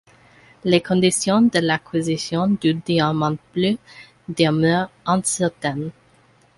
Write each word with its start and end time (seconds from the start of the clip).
Les 0.63 0.81
conditions 0.81 1.43
de 1.43 1.59
l'acquisition 1.59 2.47
du 2.47 2.73
diamant 2.73 3.37
bleu 3.53 3.77
demeurent 4.29 4.89
incertaines. 5.05 5.91